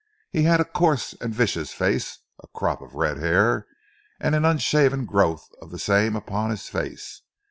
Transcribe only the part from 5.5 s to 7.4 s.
of the same upon his face.